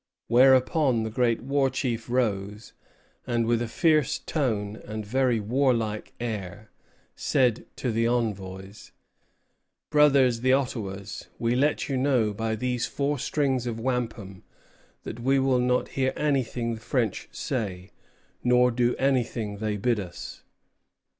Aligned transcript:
Whereupon 0.29 1.03
the 1.03 1.11
great 1.11 1.41
war 1.43 1.69
chief 1.69 2.09
rose, 2.09 2.73
and, 3.27 3.45
with 3.45 3.61
"a 3.61 3.67
fierce 3.67 4.17
tone 4.17 4.77
and 4.83 5.05
very 5.05 5.39
warlike 5.39 6.13
air," 6.19 6.71
said 7.15 7.67
to 7.75 7.91
the 7.91 8.07
envoys: 8.07 8.93
"Brothers 9.91 10.39
the 10.39 10.53
Ottawas, 10.53 11.27
we 11.37 11.53
let 11.55 11.87
you 11.87 11.97
know, 11.97 12.33
by 12.33 12.55
these 12.55 12.87
four 12.87 13.19
strings 13.19 13.67
of 13.67 13.79
wampum, 13.79 14.41
that 15.03 15.19
we 15.19 15.37
will 15.37 15.59
not 15.59 15.89
hear 15.89 16.13
anything 16.17 16.73
the 16.73 16.81
French 16.81 17.29
say, 17.31 17.91
nor 18.43 18.71
do 18.71 18.95
anything 18.95 19.57
they 19.59 19.77
bid 19.77 19.99
us." 19.99 20.41